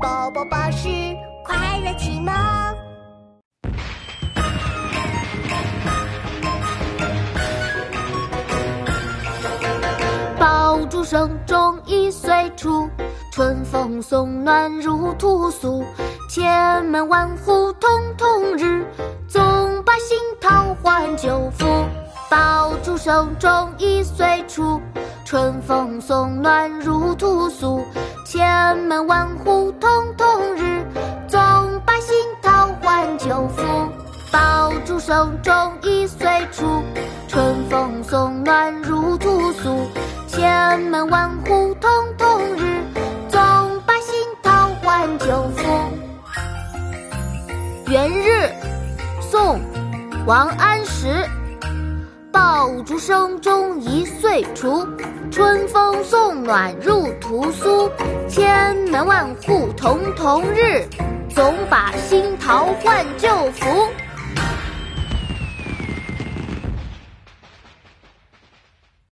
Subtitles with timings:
[0.00, 0.88] 宝宝巴士
[1.44, 2.32] 快乐启蒙。
[10.38, 12.88] 爆竹声中一岁除，
[13.32, 15.84] 春风送暖入屠苏。
[16.30, 18.86] 千门万户曈曈日，
[19.26, 21.66] 总把新桃换旧符。
[22.30, 24.80] 爆竹声中一岁除，
[25.24, 27.82] 春风送暖入屠苏。
[28.24, 29.57] 千门万户
[33.28, 33.62] 换旧符。
[34.32, 36.82] 爆竹声中一岁除，
[37.28, 39.86] 春风送暖入屠苏。
[40.26, 42.82] 千门万户曈曈日，
[43.28, 43.40] 总
[43.86, 45.64] 把新桃换旧符。
[47.88, 48.50] 元日，
[49.20, 49.60] 宋，
[50.26, 51.08] 王安石。
[52.32, 54.86] 爆竹声中一岁除，
[55.30, 57.90] 春风送暖入屠苏。
[58.28, 60.86] 千门万户曈曈日，
[61.34, 61.77] 总把。